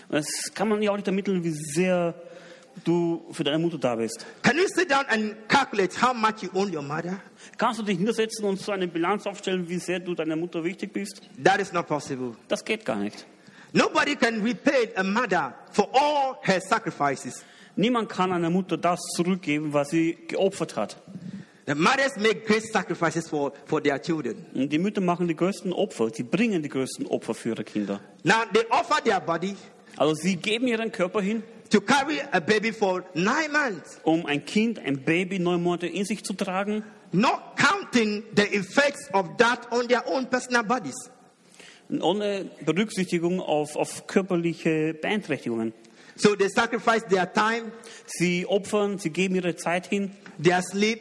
[0.08, 2.14] Das kann man ja auch nicht ermitteln, wie sehr
[2.84, 4.24] du für deine Mutter da bist.
[4.42, 7.20] Can you sit down and calculate how much you owe your mother?
[7.58, 10.92] Kannst du dich hintersetzen und so eine Bilanz aufstellen, wie sehr du deiner Mutter wichtig
[10.92, 11.22] bist?
[11.42, 12.34] That is not possible.
[12.48, 13.26] Das geht gar nicht.
[13.72, 17.44] Nobody can repay a mother for all her sacrifices.
[17.76, 20.96] Niemand kann einer Mutter das zurückgeben, was sie geopfert hat.
[21.66, 24.46] The mothers make great sacrifices for, for their children.
[24.54, 26.10] Und die Mütter machen die größten Opfer.
[26.10, 28.00] Sie bringen die größten Opfer für ihre Kinder.
[28.24, 29.54] Now they offer their body
[29.96, 34.44] Also sie geben ihren Körper hin, to carry a baby for nine months, um ein
[34.44, 39.70] Kind, ein Baby neun Monate in sich zu tragen, not counting the effects of that
[39.72, 40.96] on their own personal bodies.
[42.00, 45.72] Ohne Berücksichtigung auf, auf körperliche Beeinträchtigungen.
[46.16, 47.72] So they sacrifice their time,
[48.06, 50.10] Sie opfern, sie geben ihre Zeit hin,
[50.42, 51.00] their sleep,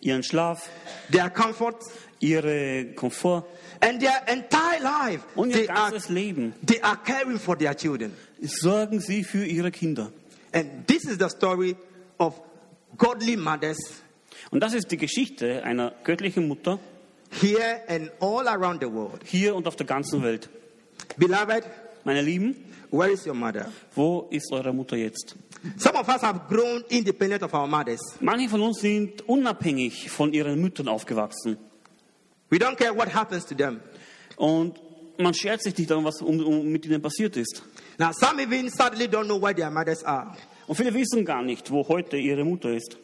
[0.00, 0.68] ihren Schlaf,
[1.12, 1.76] their comfort,
[2.20, 3.44] ihre Komfort
[3.80, 5.20] and their entire life.
[5.36, 6.54] und ihr They are, ganzes Leben.
[6.66, 8.12] they are caring for their children.
[8.40, 10.10] Sorgen sie für ihre Kinder.
[10.52, 11.76] And this is the story
[12.18, 12.34] of
[12.96, 13.78] godly mothers
[14.50, 16.78] Und das ist die Geschichte einer göttlichen Mutter
[17.30, 19.20] here and all around the world.
[19.24, 20.48] hier und auf der ganzen Welt.
[21.16, 21.64] Beloved,
[22.04, 22.54] Meine Lieben,
[22.90, 23.70] where is your mother?
[23.94, 25.34] wo ist eure Mutter jetzt?
[25.76, 28.00] Some of us have grown independent of our mothers.
[28.20, 31.56] Manche von uns sind unabhängig von ihren Müttern aufgewachsen.
[32.50, 33.80] We don't care what happens to them.
[34.36, 34.78] Und
[35.18, 37.62] man schert sich nicht darum, was um, um, mit ihnen passiert ist.
[37.98, 40.36] Now, some even sadly don't know where their mothers are.
[40.68, 42.96] Und viele wissen gar nicht, wo heute ihre Mutter ist.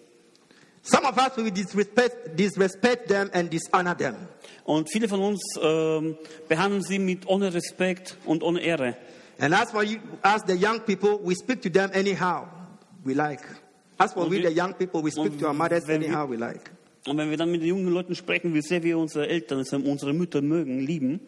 [0.83, 4.17] Some of us will disrespect, disrespect them and dishonor them.
[4.65, 6.17] Und viele von uns ähm,
[6.49, 8.97] behandeln sie mit ohne Respekt und ohne Ehre.
[9.39, 12.47] And as for you, as the young people, we speak to them anyhow
[13.05, 13.43] we like.
[13.99, 16.09] As for Und we, wir- the young people, we speak to our mothers wenn wir-
[16.09, 16.71] anyhow we like.
[17.07, 20.13] Und wenn wir dann mit den jungen Leuten sprechen, wie sehr wir unsere Eltern, unsere
[20.13, 21.21] Mütter mögen, lieben,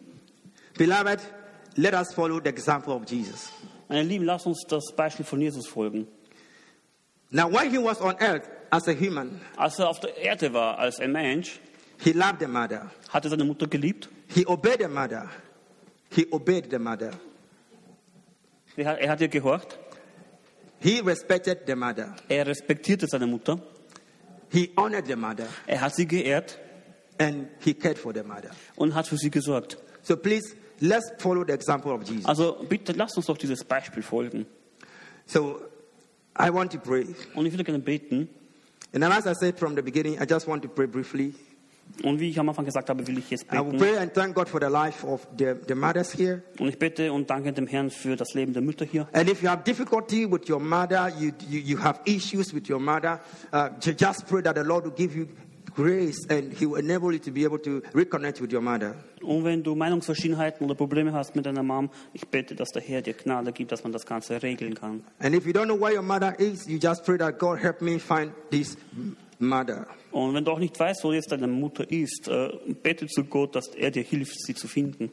[0.77, 1.19] Beloved,
[1.75, 3.49] let us follow the example of Jesus.
[3.87, 6.07] meine Lieben, lasst uns das Beispiel von Jesus folgen.
[7.31, 8.43] Now, when he was on earth
[8.75, 11.59] as a human, Als er auf der Erde war als ein Mensch,
[11.99, 12.91] he loved the mother.
[13.09, 14.09] hat er seine Mutter geliebt.
[14.27, 15.29] He obeyed the mother.
[16.09, 17.11] He obeyed the mother.
[18.77, 19.77] Er hat, er hat ihr gehorcht.
[20.79, 22.15] He respected the mother.
[22.27, 23.59] Er respektierte seine Mutter.
[24.51, 25.47] He honored the mother.
[25.67, 26.59] Er hat sie geehrt
[27.17, 28.51] And he cared for the mother.
[28.75, 29.77] und hat für sie gesorgt.
[30.01, 32.25] So please, let's follow the example of Jesus.
[32.25, 34.45] Also bitte lasst uns doch dieses Beispiel folgen.
[35.25, 35.61] So
[36.37, 37.07] I want to pray.
[37.33, 38.27] Und ich würde gerne beten.
[38.95, 41.33] And then as I said from the beginning, I just want to pray briefly.
[42.03, 43.77] Und wie ich am Anfang gesagt habe, will ich jetzt I will beten.
[43.77, 46.41] pray and thank God for the life of the, the mothers here.
[46.59, 49.07] Und ich bete und danke dem Herrn für das Leben der Mütter hier.
[49.13, 52.79] And if you have difficulty with your mother, you, you, you have issues with your
[52.79, 53.19] mother,
[53.53, 55.27] uh, ju- just pray that the Lord will give you
[55.75, 58.95] grace and He will enable you to be able to reconnect with your mother.
[59.21, 63.01] Und wenn du Meinungsverschiedenheiten oder Probleme hast mit deiner Mom, ich bete, dass der Herr
[63.01, 65.03] dir Gnade gibt, dass man das Ganze regeln kann.
[65.19, 67.81] And if you don't know where your mother is, you just pray that God help
[67.81, 68.77] me find this
[69.39, 69.87] mother.
[70.11, 72.49] Und wenn du auch nicht weißt, wo jetzt deine Mutter ist, äh,
[72.81, 75.11] bete zu Gott, dass er dir hilft, sie zu finden.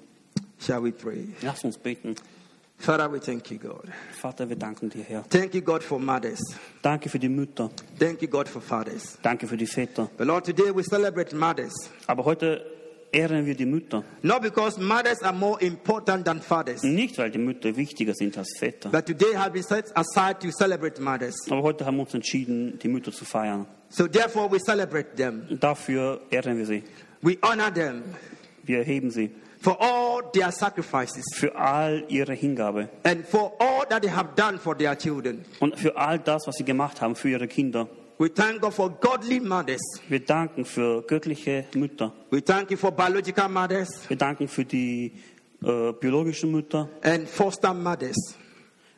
[0.61, 1.29] Shall we pray?
[1.43, 2.15] Lass uns beten.
[2.83, 3.85] Father, we thank you, God.
[4.21, 5.23] Vater, wir danken dir, Herr.
[5.31, 6.41] Thank you, God, for mothers.
[6.83, 7.71] Danke für die Mütter.
[7.99, 9.19] Thank you, God, for fathers.
[9.23, 10.11] Danke für die Väter.
[10.17, 11.73] But Lord, today we celebrate mothers.
[12.09, 12.67] Aber heute
[13.13, 14.03] ehren wir die Mütter.
[14.23, 18.49] Not because mothers are more important than fathers, Nicht, weil die Mütter wichtiger sind als
[18.59, 18.89] Väter.
[18.91, 21.37] but today has been set aside to celebrate mothers.
[21.51, 23.67] Aber heute haben wir uns entschieden, die Mütter zu feiern.
[23.91, 25.47] So therefore, we celebrate them.
[25.61, 26.83] Dafür ehren wir sie.
[27.21, 28.03] We honor them
[28.65, 29.31] Wir erheben sie.
[29.63, 32.89] For all their sacrifices Für all ihre Hingabe.
[33.05, 35.45] and for all that they have done for their children.
[35.61, 37.89] Und für all das, was sie gemacht haben für ihre Kinder.
[38.19, 39.81] We thank God for godly mothers.
[40.09, 42.13] Wir danken für göttliche Mütter.
[42.31, 45.13] We thank you for biological mothers Wir danken für die
[45.65, 48.17] äh, biologischen Mütter and foster mothers.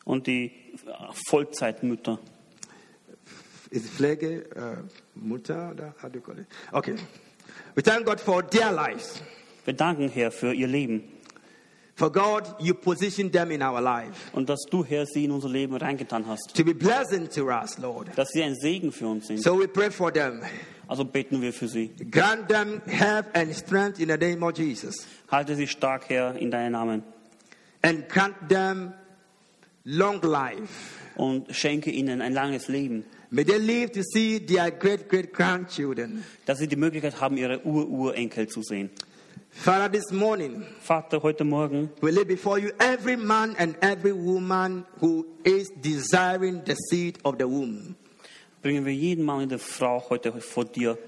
[0.05, 0.47] und die
[0.87, 0.91] äh,
[1.29, 2.19] Vollzeitmütter.
[3.71, 4.77] Is it Pflege, uh,
[5.15, 6.47] Mutter, oder how do you call it?
[6.73, 6.95] Okay.
[7.75, 9.21] We thank God for their lives.
[9.65, 11.05] Wir danken, Herr, für ihr Leben
[11.97, 15.49] For God, you position them in our life und dass du, Herr, sie in unser
[15.49, 16.53] Leben reingetan hast.
[16.57, 18.09] to be blessing to us, Lord.
[18.17, 19.41] Dass sie ein Segen für uns sind.
[19.41, 20.43] So we pray for them.
[20.89, 21.93] Also beten wir für sie.
[22.11, 25.07] Grant them health and strength in the name of Jesus.
[25.31, 27.05] Halte sie stark, Herr, in deinen Namen.
[27.83, 28.93] And grant them
[29.85, 30.99] long life.
[31.15, 33.05] Und schenke ihnen ein langes Leben.
[33.31, 36.25] May they live to see their great great grandchildren.
[36.45, 38.91] Dass sie die Möglichkeit haben, ihre Ur-Urenkel zu sehen.
[39.55, 44.85] Father, this morning Vater, heute Morgen we lay before you every man and every woman
[45.01, 47.97] who is desiring the seed of the womb.
[48.63, 50.99] bringen wir jeden Mann und jede Frau heute vor dir.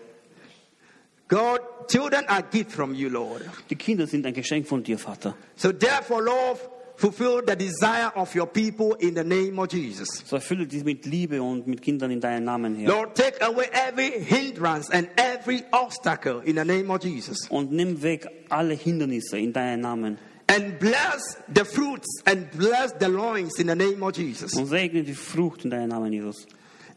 [1.28, 3.42] God, children are gift from you, Lord.
[3.68, 5.34] Die Kinder sind ein Geschenk von dir, Vater.
[5.56, 6.58] So therefore, Lord,
[6.96, 10.08] fulfill the desire of your people in the name of Jesus.
[10.24, 12.88] So erfülle dies mit Liebe und mit Kindern in deinen Namen, Herr.
[12.88, 17.48] Lord, take away every hindrance and every obstacle in the name of Jesus.
[17.50, 20.18] Und nimm weg alle Hindernisse in deinen Namen.
[20.48, 24.54] And bless the fruits and bless the loins in the name of Jesus.
[24.54, 26.46] Und segne die Frucht in deinen Namen, Jesus.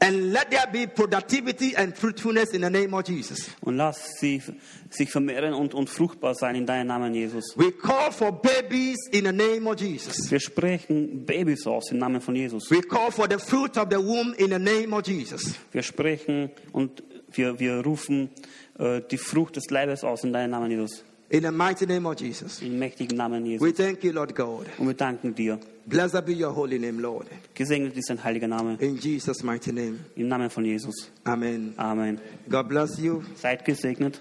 [0.02, 3.50] And let there be productivity and fruitfulness in the name of Jesus.
[3.62, 4.42] Und lass sie
[4.90, 7.54] sich vermehren und, und fruchtbar sein in deinen Namen, Jesus.
[7.58, 10.32] We call for babies in the name of Jesus.
[10.32, 12.71] Wir sprechen Babys aus im Namen von Jesus.
[12.71, 15.56] We call for the fruit of the womb in the name of Jesus.
[15.73, 17.04] Wir sprechen und
[17.34, 18.30] wir, wir rufen
[18.78, 21.04] äh, die Frucht des Leibes aus in deinen Namen, Jesus.
[21.32, 22.60] In the mighty name of Jesus.
[22.63, 23.62] Im mächtigen Namen Jesus.
[23.62, 24.65] We thank you, Lord God.
[24.80, 25.60] Und wir danken dir.
[25.86, 27.27] Blessed be your holy name, Lord.
[27.54, 28.77] Gesegnet ist dein heiliger Name.
[28.80, 30.00] In Jesus' mighty name.
[30.15, 31.12] Im Namen von Jesus.
[31.25, 31.75] Amen.
[31.77, 32.19] Amen.
[32.50, 33.21] God bless you.
[33.36, 34.19] Seid gesegnet.